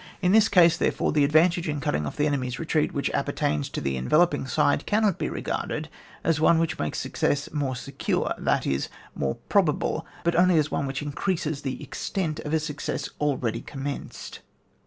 In 0.19 0.31
this 0.31 0.49
case, 0.49 0.77
therefore, 0.77 1.11
the 1.11 1.23
ad 1.23 1.31
vantage 1.31 1.69
in 1.69 1.79
cutting 1.79 2.07
off 2.07 2.15
the 2.17 2.25
enemy's 2.25 2.57
retreat, 2.57 2.91
which 2.91 3.11
appertains 3.11 3.69
to 3.69 3.79
the 3.81 3.97
enveloping 3.97 4.47
side, 4.47 4.87
cannot 4.87 5.19
be 5.19 5.29
regarded 5.29 5.89
as 6.23 6.39
one 6.41 6.57
which 6.57 6.79
makes 6.79 6.97
success 6.97 7.51
more 7.53 7.75
secure, 7.75 8.33
that 8.39 8.65
is, 8.65 8.89
more 9.13 9.37
pro^ 9.47 9.63
habhy 9.67 10.03
but 10.23 10.35
only 10.35 10.57
as 10.57 10.71
one 10.71 10.87
which 10.87 11.03
increases 11.03 11.61
the 11.61 11.83
extent 11.83 12.39
of 12.39 12.51
a 12.51 12.59
success 12.59 13.09
already 13.19 13.61
com 13.61 13.83
menced. 13.83 14.39